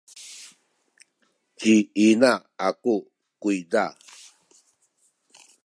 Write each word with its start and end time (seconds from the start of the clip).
ci 1.59 1.73
ina 2.07 2.31
aku 2.67 2.95
kuyza 3.41 3.83